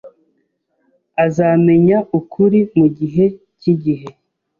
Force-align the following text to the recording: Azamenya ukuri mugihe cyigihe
Azamenya 1.25 1.97
ukuri 2.19 2.59
mugihe 2.77 3.25
cyigihe 3.59 4.09